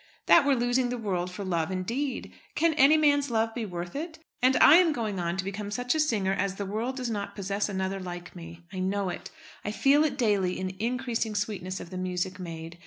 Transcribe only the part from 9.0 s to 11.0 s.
it. I feel it daily in the